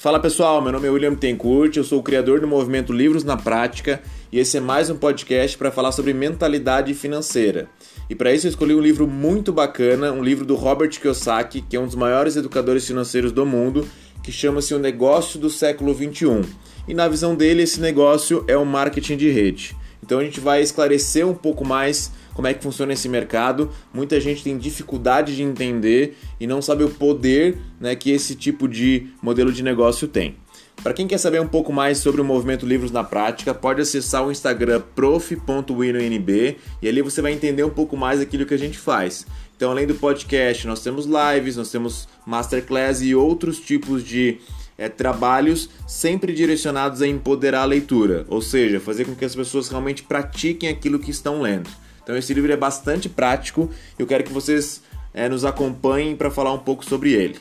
[0.00, 3.36] Fala pessoal, meu nome é William Tencourt, eu sou o criador do movimento Livros na
[3.36, 4.00] Prática
[4.32, 7.68] e esse é mais um podcast para falar sobre mentalidade financeira.
[8.08, 11.76] E para isso eu escolhi um livro muito bacana, um livro do Robert Kiyosaki, que
[11.76, 13.86] é um dos maiores educadores financeiros do mundo,
[14.22, 16.44] que chama-se O Negócio do Século 21.
[16.88, 19.76] E na visão dele, esse negócio é o marketing de rede.
[20.02, 23.70] Então a gente vai esclarecer um pouco mais como é que funciona esse mercado.
[23.92, 28.66] Muita gente tem dificuldade de entender e não sabe o poder né, que esse tipo
[28.68, 30.36] de modelo de negócio tem.
[30.82, 34.26] Para quem quer saber um pouco mais sobre o movimento Livros na Prática, pode acessar
[34.26, 38.78] o Instagram prof.winonb e ali você vai entender um pouco mais daquilo que a gente
[38.78, 39.26] faz.
[39.54, 44.38] Então, além do podcast, nós temos lives, nós temos masterclass e outros tipos de
[44.80, 49.68] é, trabalhos sempre direcionados a empoderar a leitura, ou seja, fazer com que as pessoas
[49.68, 51.68] realmente pratiquem aquilo que estão lendo.
[52.02, 56.30] Então esse livro é bastante prático e eu quero que vocês é, nos acompanhem para
[56.30, 57.38] falar um pouco sobre ele.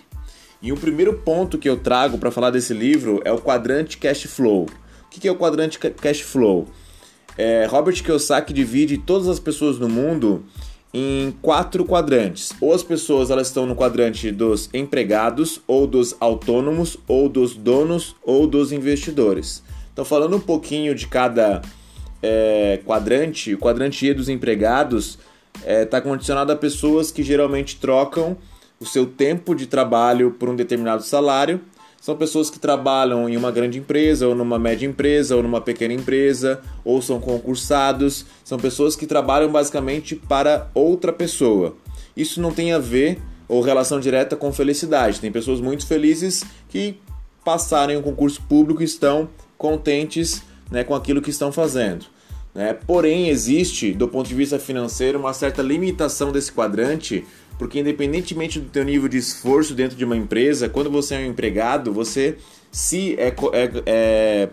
[0.62, 4.23] E o primeiro ponto que eu trago para falar desse livro é o quadrante cash
[4.23, 4.64] flow.
[5.06, 6.67] O que é o quadrante cash flow?
[7.38, 10.44] É, Robert Kiyosaki divide todas as pessoas no mundo
[10.94, 12.52] em quatro quadrantes.
[12.59, 18.16] Ou as pessoas elas estão no quadrante dos empregados, ou dos autônomos, ou dos donos,
[18.23, 19.64] ou dos investidores.
[19.94, 21.62] Então, falando um pouquinho de cada
[22.22, 25.20] é, quadrante, o quadrante E dos empregados
[25.56, 28.38] está é, tá condicionado a pessoas que geralmente trocam
[28.80, 31.62] o seu tempo de trabalho por um determinado salário.
[32.02, 35.94] São pessoas que trabalham em uma grande empresa, ou numa média empresa, ou numa pequena
[35.94, 38.25] empresa, ou são concursados.
[38.44, 41.75] São pessoas que trabalham basicamente para outra pessoa.
[42.16, 45.20] Isso não tem a ver ou relação direta com felicidade.
[45.20, 47.00] Tem pessoas muito felizes que
[47.44, 49.27] passaram em um concurso público e estão
[49.58, 52.05] contentes né, com aquilo que estão fazendo.
[52.53, 52.73] Né?
[52.73, 57.25] Porém, existe, do ponto de vista financeiro, uma certa limitação desse quadrante,
[57.60, 61.26] porque independentemente do teu nível de esforço dentro de uma empresa, quando você é um
[61.26, 62.38] empregado, você
[62.72, 64.50] se é, é, é,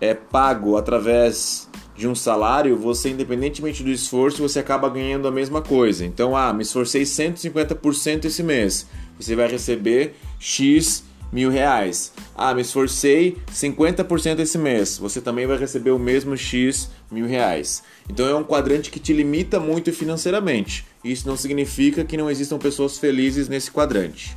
[0.00, 5.62] é pago através de um salário, você independentemente do esforço, você acaba ganhando a mesma
[5.62, 6.04] coisa.
[6.04, 8.86] Então, ah, me esforcei 150% esse mês.
[9.18, 12.12] Você vai receber X mil reais.
[12.36, 14.98] Ah, me esforcei 50% esse mês.
[14.98, 17.82] Você também vai receber o mesmo X mil reais.
[18.10, 20.84] Então é um quadrante que te limita muito financeiramente.
[21.04, 24.36] Isso não significa que não existam pessoas felizes nesse quadrante.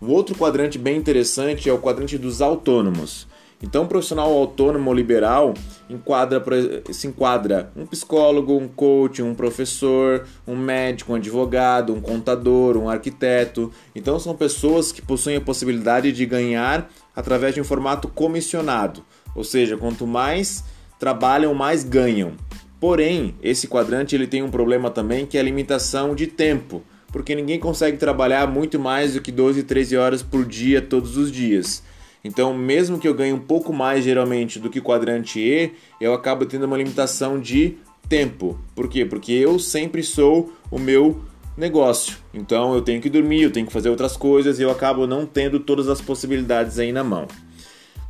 [0.00, 3.26] Um outro quadrante bem interessante é o quadrante dos autônomos.
[3.62, 5.54] Então, um profissional autônomo liberal
[5.88, 6.42] enquadra,
[6.90, 12.88] se enquadra um psicólogo, um coach, um professor, um médico, um advogado, um contador, um
[12.88, 13.72] arquiteto.
[13.94, 19.02] Então, são pessoas que possuem a possibilidade de ganhar através de um formato comissionado,
[19.34, 20.62] ou seja, quanto mais
[20.98, 22.32] trabalham, mais ganham.
[22.80, 27.34] Porém, esse quadrante ele tem um problema também que é a limitação de tempo, porque
[27.34, 31.82] ninguém consegue trabalhar muito mais do que 12, 13 horas por dia todos os dias.
[32.22, 36.12] Então, mesmo que eu ganhe um pouco mais geralmente do que o quadrante E, eu
[36.12, 37.76] acabo tendo uma limitação de
[38.08, 38.58] tempo.
[38.74, 39.04] Por quê?
[39.04, 41.20] Porque eu sempre sou o meu
[41.56, 42.18] negócio.
[42.34, 45.24] Então, eu tenho que dormir, eu tenho que fazer outras coisas e eu acabo não
[45.24, 47.26] tendo todas as possibilidades aí na mão.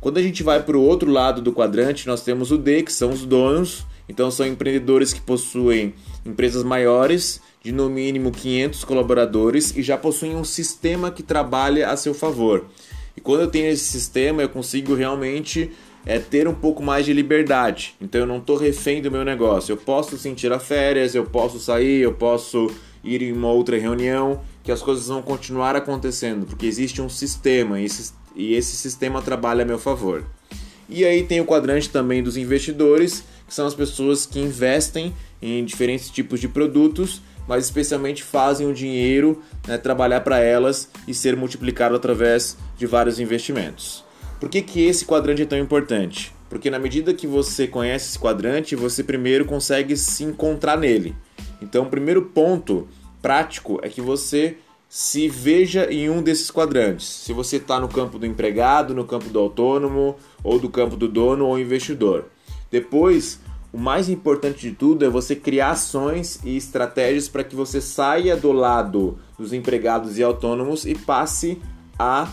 [0.01, 2.91] Quando a gente vai para o outro lado do quadrante, nós temos o D, que
[2.93, 3.85] são os donos.
[4.07, 5.93] Então, são empreendedores que possuem
[6.25, 11.97] empresas maiores, de no mínimo 500 colaboradores e já possuem um sistema que trabalha a
[11.97, 12.65] seu favor.
[13.15, 15.71] E quando eu tenho esse sistema, eu consigo realmente
[16.05, 17.95] é, ter um pouco mais de liberdade.
[17.99, 19.73] Então eu não estou refém do meu negócio.
[19.73, 22.71] Eu posso sim tirar férias, eu posso sair, eu posso
[23.03, 27.79] ir em uma outra reunião, que as coisas vão continuar acontecendo, porque existe um sistema
[27.79, 30.23] e esse, e esse sistema trabalha a meu favor.
[30.89, 35.63] E aí tem o quadrante também dos investidores, que são as pessoas que investem em
[35.63, 41.35] diferentes tipos de produtos mas especialmente fazem o dinheiro né, trabalhar para elas e ser
[41.35, 44.03] multiplicado através de vários investimentos.
[44.39, 46.33] Por que, que esse quadrante é tão importante?
[46.49, 51.15] Porque na medida que você conhece esse quadrante, você primeiro consegue se encontrar nele.
[51.61, 52.87] Então, o primeiro ponto
[53.21, 54.57] prático é que você
[54.89, 57.05] se veja em um desses quadrantes.
[57.05, 61.07] Se você está no campo do empregado, no campo do autônomo, ou do campo do
[61.07, 62.25] dono ou investidor.
[62.71, 63.39] Depois,
[63.71, 68.35] o mais importante de tudo é você criar ações e estratégias para que você saia
[68.35, 71.61] do lado dos empregados e autônomos e passe
[71.99, 72.29] a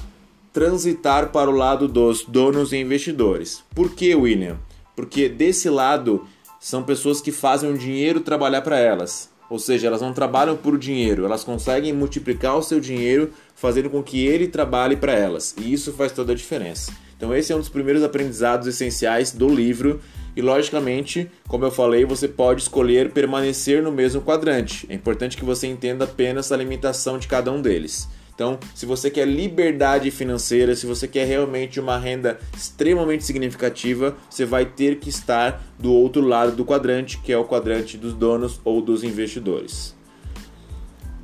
[0.53, 3.65] transitar para o lado dos donos e investidores.
[3.75, 4.57] Por que, William?
[4.95, 6.25] Porque desse lado
[6.61, 9.34] são pessoas que fazem o dinheiro trabalhar para elas.
[9.51, 14.03] Ou seja, elas não trabalham por dinheiro, elas conseguem multiplicar o seu dinheiro fazendo com
[14.03, 15.55] que ele trabalhe para elas.
[15.59, 16.93] E isso faz toda a diferença.
[17.17, 20.01] Então, esse é um dos primeiros aprendizados essenciais do livro
[20.37, 24.85] e logicamente, como eu falei, você pode escolher permanecer no mesmo quadrante.
[24.91, 28.09] É importante que você entenda apenas a limitação de cada um deles.
[28.35, 34.45] Então, se você quer liberdade financeira, se você quer realmente uma renda extremamente significativa, você
[34.45, 38.61] vai ter que estar do outro lado do quadrante, que é o quadrante dos donos
[38.65, 39.95] ou dos investidores.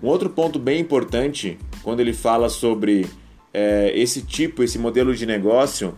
[0.00, 3.06] Um outro ponto bem importante, quando ele fala sobre
[3.52, 5.94] é, esse tipo, esse modelo de negócio,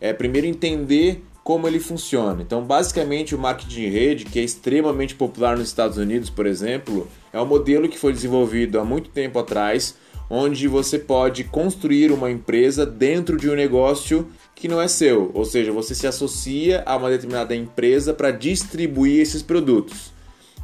[0.00, 2.42] é primeiro entender como ele funciona.
[2.42, 7.08] Então, basicamente, o marketing de rede, que é extremamente popular nos Estados Unidos, por exemplo,
[7.32, 9.96] é um modelo que foi desenvolvido há muito tempo atrás
[10.30, 15.44] onde você pode construir uma empresa dentro de um negócio que não é seu, ou
[15.44, 20.12] seja, você se associa a uma determinada empresa para distribuir esses produtos.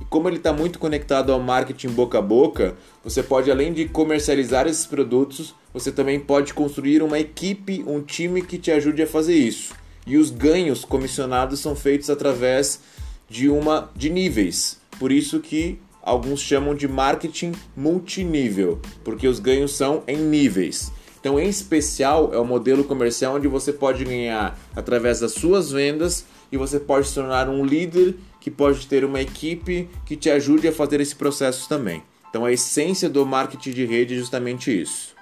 [0.01, 3.89] E como ele está muito conectado ao marketing boca a boca, você pode, além de
[3.89, 9.07] comercializar esses produtos, você também pode construir uma equipe, um time que te ajude a
[9.07, 9.75] fazer isso.
[10.07, 12.81] E os ganhos comissionados são feitos através
[13.29, 14.79] de uma de níveis.
[14.99, 20.93] Por isso que alguns chamam de marketing multinível, porque os ganhos são em níveis.
[21.19, 26.25] Então, em especial, é o modelo comercial onde você pode ganhar através das suas vendas
[26.53, 30.69] e você pode se tornar um líder que pode ter uma equipe que te ajude
[30.69, 32.01] a fazer esse processo também.
[32.31, 35.17] Então, a essência do marketing de rede é justamente isso.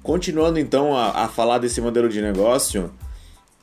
[0.00, 2.92] Continuando então a, a falar desse modelo de negócio,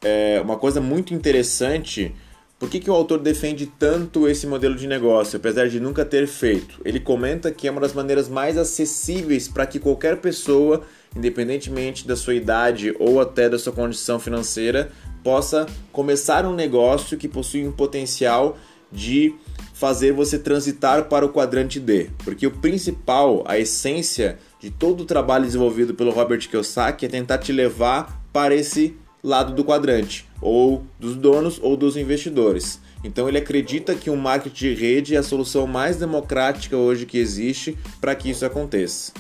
[0.02, 2.14] é uma coisa muito interessante
[2.60, 6.26] por que, que o autor defende tanto esse modelo de negócio, apesar de nunca ter
[6.26, 6.82] feito?
[6.84, 10.82] Ele comenta que é uma das maneiras mais acessíveis para que qualquer pessoa,
[11.16, 14.92] independentemente da sua idade ou até da sua condição financeira,
[15.24, 18.58] possa começar um negócio que possui um potencial
[18.92, 19.36] de
[19.74, 22.10] fazer você transitar para o quadrante D.
[22.24, 27.38] Porque o principal, a essência de todo o trabalho desenvolvido pelo Robert Kiyosaki é tentar
[27.38, 32.80] te levar para esse lado do quadrante, ou dos donos ou dos investidores.
[33.04, 37.06] Então ele acredita que o um marketing de rede é a solução mais democrática hoje
[37.06, 39.12] que existe para que isso aconteça.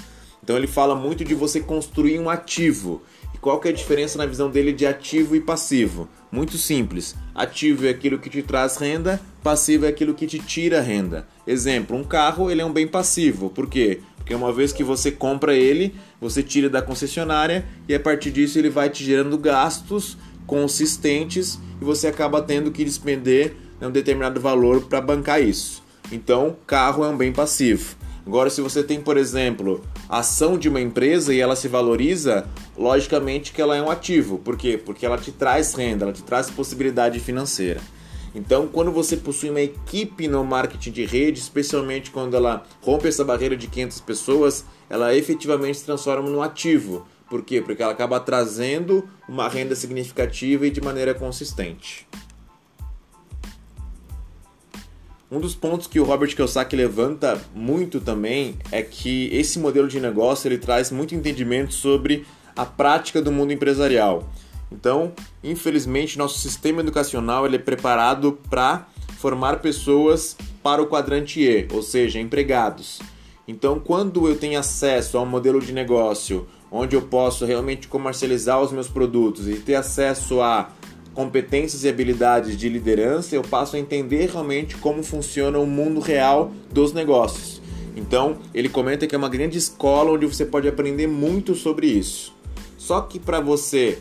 [0.43, 3.01] Então ele fala muito de você construir um ativo.
[3.33, 6.07] E qual que é a diferença na visão dele de ativo e passivo?
[6.31, 7.15] Muito simples.
[7.35, 11.27] Ativo é aquilo que te traz renda, passivo é aquilo que te tira renda.
[11.45, 13.49] Exemplo, um carro ele é um bem passivo.
[13.49, 14.01] Por quê?
[14.27, 18.59] Porque uma vez que você compra ele, você tira da concessionária e a partir disso
[18.59, 24.81] ele vai te gerando gastos consistentes e você acaba tendo que despender um determinado valor
[24.81, 25.81] para bancar isso.
[26.11, 27.95] Então, carro é um bem passivo.
[28.25, 32.45] Agora, se você tem, por exemplo, ação de uma empresa e ela se valoriza,
[32.77, 34.39] logicamente que ela é um ativo.
[34.39, 34.77] Por quê?
[34.77, 37.79] Porque ela te traz renda, ela te traz possibilidade financeira.
[38.35, 43.23] Então, quando você possui uma equipe no marketing de rede, especialmente quando ela rompe essa
[43.23, 47.05] barreira de 500 pessoas, ela efetivamente se transforma num ativo.
[47.29, 47.61] Por quê?
[47.61, 52.07] Porque ela acaba trazendo uma renda significativa e de maneira consistente.
[55.29, 59.99] Um dos pontos que o Robert Kiyosaki levanta muito também é que esse modelo de
[59.99, 62.25] negócio ele traz muito entendimento sobre
[62.55, 64.29] a prática do mundo empresarial.
[64.71, 68.87] Então, infelizmente, nosso sistema educacional ele é preparado para
[69.17, 72.99] formar pessoas para o quadrante E, ou seja, empregados.
[73.47, 78.61] Então, quando eu tenho acesso a um modelo de negócio onde eu posso realmente comercializar
[78.61, 80.69] os meus produtos e ter acesso a
[81.13, 86.51] competências e habilidades de liderança, eu passo a entender realmente como funciona o mundo real
[86.71, 87.61] dos negócios.
[87.95, 92.35] Então, ele comenta que é uma grande escola onde você pode aprender muito sobre isso.
[92.77, 93.99] Só que para você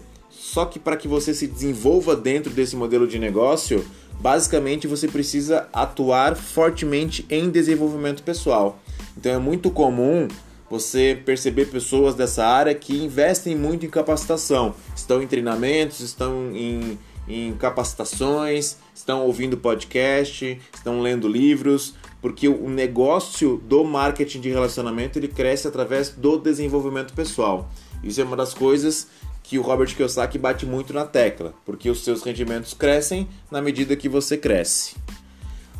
[0.57, 3.85] só que para que você se desenvolva dentro desse modelo de negócio,
[4.19, 8.79] basicamente você precisa atuar fortemente em desenvolvimento pessoal.
[9.19, 10.27] Então é muito comum
[10.71, 16.99] você perceber pessoas dessa área que investem muito em capacitação, estão em treinamentos, estão em,
[17.29, 25.19] em capacitações, estão ouvindo podcast, estão lendo livros, porque o negócio do marketing de relacionamento
[25.19, 27.71] ele cresce através do desenvolvimento pessoal.
[28.03, 29.09] Isso é uma das coisas
[29.49, 33.95] que o Robert Kiyosaki bate muito na tecla, porque os seus rendimentos crescem na medida
[33.95, 34.97] que você cresce.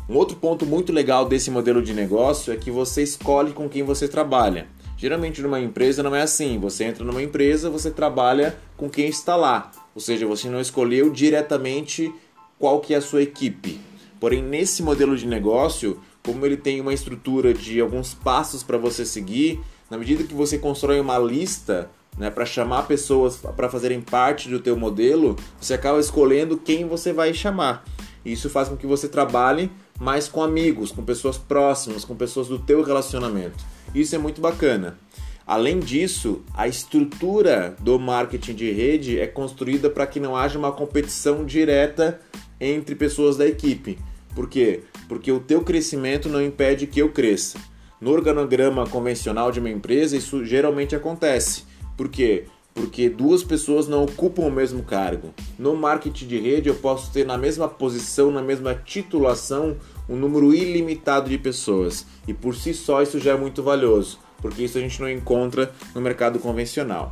[0.09, 3.83] Um outro ponto muito legal desse modelo de negócio é que você escolhe com quem
[3.83, 4.67] você trabalha.
[4.97, 6.57] Geralmente numa empresa não é assim.
[6.59, 9.69] Você entra numa empresa, você trabalha com quem está lá.
[9.93, 12.09] Ou seja, você não escolheu diretamente
[12.57, 13.81] qual que é a sua equipe.
[14.17, 19.05] Porém, nesse modelo de negócio, como ele tem uma estrutura de alguns passos para você
[19.05, 19.59] seguir,
[19.91, 24.59] na medida que você constrói uma lista né, para chamar pessoas para fazerem parte do
[24.59, 27.83] teu modelo, você acaba escolhendo quem você vai chamar.
[28.25, 32.59] Isso faz com que você trabalhe mais com amigos, com pessoas próximas, com pessoas do
[32.59, 33.63] teu relacionamento.
[33.93, 34.97] Isso é muito bacana.
[35.45, 40.73] Além disso, a estrutura do marketing de rede é construída para que não haja uma
[40.73, 42.19] competição direta
[42.59, 43.97] entre pessoas da equipe.
[44.35, 44.81] Por quê?
[45.07, 47.57] Porque o teu crescimento não impede que eu cresça.
[47.99, 51.63] No organograma convencional de uma empresa, isso geralmente acontece.
[51.97, 52.45] Por quê?
[52.75, 55.33] Porque duas pessoas não ocupam o mesmo cargo.
[55.57, 59.75] No marketing de rede, eu posso ter na mesma posição, na mesma titulação,
[60.07, 62.05] um número ilimitado de pessoas.
[62.27, 65.73] E por si só, isso já é muito valioso, porque isso a gente não encontra
[65.95, 67.09] no mercado convencional.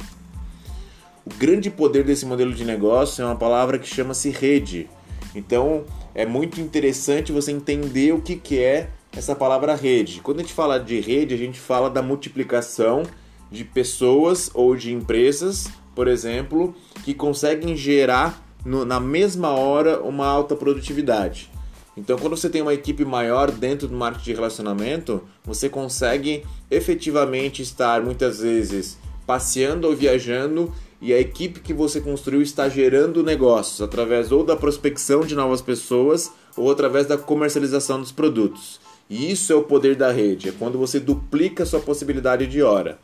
[1.26, 4.88] O grande poder desse modelo de negócio é uma palavra que chama-se rede.
[5.34, 10.22] Então, é muito interessante você entender o que, que é essa palavra rede.
[10.22, 13.04] Quando a gente fala de rede, a gente fala da multiplicação
[13.52, 20.26] de pessoas ou de empresas, por exemplo, que conseguem gerar no, na mesma hora uma
[20.26, 21.52] alta produtividade.
[21.98, 27.62] Então, quando você tem uma equipe maior dentro do marketing de relacionamento, você consegue efetivamente
[27.62, 33.82] estar muitas vezes passeando ou viajando e a equipe que você construiu está gerando negócios
[33.82, 38.80] através ou da prospecção de novas pessoas ou através da comercialização dos produtos.
[39.10, 42.62] E isso é o poder da rede, é quando você duplica a sua possibilidade de
[42.62, 43.00] hora.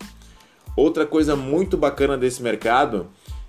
[0.76, 3.08] Outra coisa muito bacana desse mercado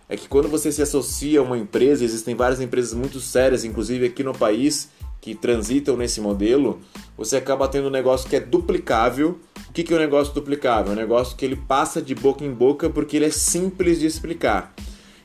[0.08, 4.06] é que quando você se associa a uma empresa, existem várias empresas muito sérias, inclusive
[4.06, 4.90] aqui no país,
[5.22, 6.80] que transitam nesse modelo,
[7.16, 9.38] você acaba tendo um negócio que é duplicável.
[9.70, 10.92] O que é um negócio duplicável?
[10.92, 14.06] É um negócio que ele passa de boca em boca porque ele é simples de
[14.06, 14.74] explicar.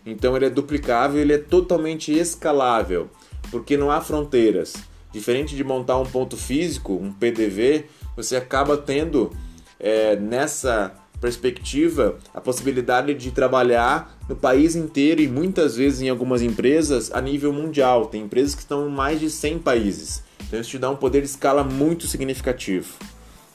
[0.06, 3.10] Então ele é duplicável, ele é totalmente escalável,
[3.52, 4.76] porque não há fronteiras.
[5.12, 7.86] Diferente de montar um ponto físico, um PDV,
[8.16, 9.32] você acaba tendo
[9.80, 16.42] é, nessa perspectiva a possibilidade de trabalhar no país inteiro e muitas vezes em algumas
[16.42, 18.06] empresas a nível mundial.
[18.06, 20.24] Tem empresas que estão em mais de 100 países.
[20.48, 22.94] Então isso te dá um poder de escala muito significativo,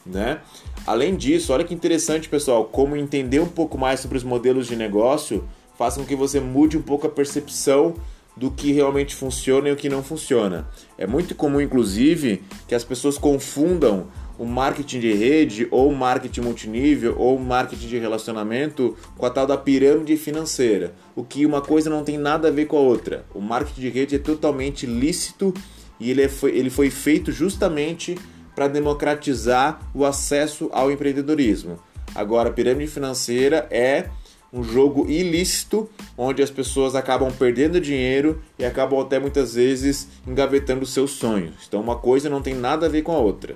[0.05, 0.41] né?
[0.85, 4.75] Além disso, olha que interessante, pessoal, como entender um pouco mais sobre os modelos de
[4.75, 5.43] negócio
[5.77, 7.95] faz com que você mude um pouco a percepção
[8.35, 10.67] do que realmente funciona e o que não funciona.
[10.97, 17.15] É muito comum, inclusive, que as pessoas confundam o marketing de rede, ou marketing multinível,
[17.17, 20.93] ou marketing de relacionamento com a tal da pirâmide financeira.
[21.15, 23.25] O que uma coisa não tem nada a ver com a outra.
[23.33, 25.53] O marketing de rede é totalmente lícito
[25.99, 28.17] e ele, é, foi, ele foi feito justamente
[28.55, 31.79] para democratizar o acesso ao empreendedorismo.
[32.15, 34.09] Agora, a pirâmide financeira é
[34.51, 40.85] um jogo ilícito onde as pessoas acabam perdendo dinheiro e acabam até muitas vezes engavetando
[40.85, 41.55] seus sonhos.
[41.67, 43.55] Então, uma coisa não tem nada a ver com a outra.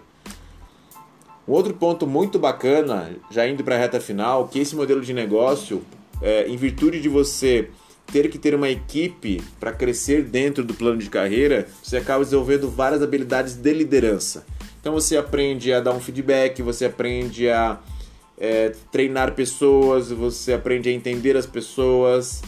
[1.47, 5.13] Um outro ponto muito bacana, já indo para a reta final, que esse modelo de
[5.13, 5.81] negócio,
[6.21, 7.69] é, em virtude de você
[8.11, 12.69] ter que ter uma equipe para crescer dentro do plano de carreira, você acaba desenvolvendo
[12.69, 14.45] várias habilidades de liderança.
[14.79, 17.79] Então você aprende a dar um feedback, você aprende a
[18.37, 22.41] é, treinar pessoas, você aprende a entender as pessoas,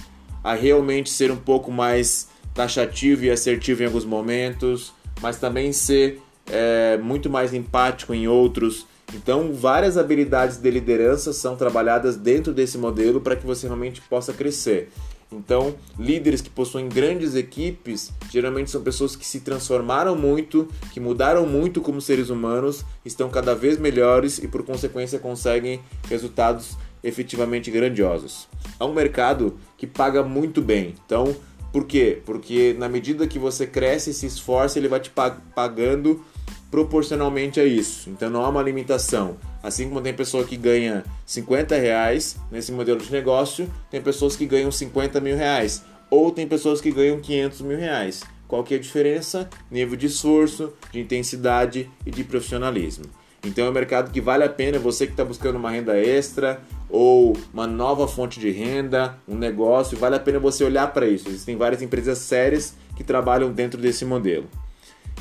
[0.43, 6.21] a realmente ser um pouco mais taxativo e assertivo em alguns momentos, mas também ser
[6.49, 8.85] é, muito mais empático em outros.
[9.13, 14.33] Então, várias habilidades de liderança são trabalhadas dentro desse modelo para que você realmente possa
[14.33, 14.89] crescer.
[15.31, 21.45] Então, líderes que possuem grandes equipes geralmente são pessoas que se transformaram muito, que mudaram
[21.45, 28.47] muito como seres humanos, estão cada vez melhores e, por consequência, conseguem resultados efetivamente grandiosos.
[28.79, 30.95] É um mercado que paga muito bem.
[31.05, 31.35] Então,
[31.71, 32.21] por quê?
[32.25, 35.11] Porque na medida que você cresce e se esforça, ele vai te
[35.53, 36.25] pagando
[36.71, 38.09] proporcionalmente a isso.
[38.09, 39.37] Então não há uma limitação.
[39.61, 44.45] Assim como tem pessoa que ganha 50 reais nesse modelo de negócio, tem pessoas que
[44.45, 45.83] ganham 50 mil reais.
[46.09, 48.23] Ou tem pessoas que ganham 500 mil reais.
[48.47, 49.47] Qual que é a diferença?
[49.69, 53.05] Nível de esforço, de intensidade e de profissionalismo.
[53.45, 56.59] Então é um mercado que vale a pena você que está buscando uma renda extra
[56.89, 61.29] ou uma nova fonte de renda, um negócio, vale a pena você olhar para isso.
[61.29, 64.47] Existem várias empresas sérias que trabalham dentro desse modelo.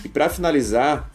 [0.05, 1.11] E para finalizar,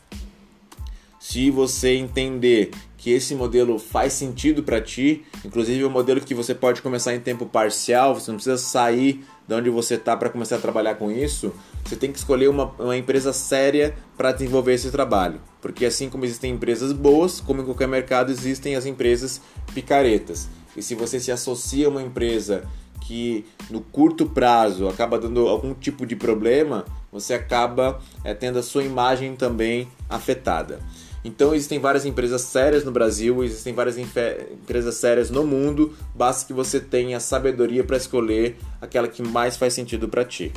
[1.24, 6.36] se você entender que esse modelo faz sentido para ti, inclusive é um modelo que
[6.36, 10.30] você pode começar em tempo parcial, você não precisa sair de onde você está para
[10.30, 11.54] começar a trabalhar com isso,
[11.86, 15.40] você tem que escolher uma, uma empresa séria para desenvolver esse trabalho.
[15.62, 19.40] Porque assim como existem empresas boas, como em qualquer mercado existem as empresas
[19.74, 20.50] picaretas.
[20.76, 22.66] E se você se associa a uma empresa
[23.00, 28.64] que no curto prazo acaba dando algum tipo de problema, você acaba é, tendo a
[28.64, 30.80] sua imagem também afetada.
[31.24, 36.54] Então existem várias empresas sérias no Brasil, existem várias empresas sérias no mundo, basta que
[36.54, 40.52] você tenha sabedoria para escolher aquela que mais faz sentido para ti.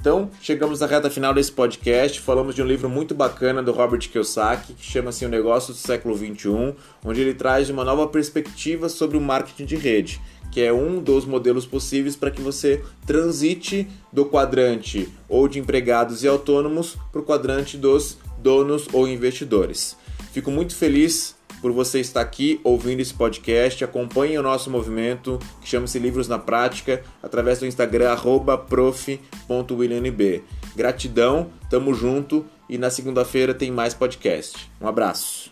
[0.00, 2.22] Então, chegamos à reta final desse podcast.
[2.22, 6.16] Falamos de um livro muito bacana do Robert Kiyosaki, que chama-se O Negócio do Século
[6.16, 10.18] XXI, onde ele traz uma nova perspectiva sobre o marketing de rede,
[10.50, 16.24] que é um dos modelos possíveis para que você transite do quadrante ou de empregados
[16.24, 19.96] e autônomos para o quadrante dos donos ou investidores.
[20.32, 23.84] Fico muito feliz por você estar aqui ouvindo esse podcast.
[23.84, 28.16] Acompanhe o nosso movimento que chama-se Livros na Prática através do Instagram
[28.68, 30.42] prof.williamb.
[30.74, 34.70] Gratidão, tamo junto e na segunda-feira tem mais podcast.
[34.80, 35.49] Um abraço.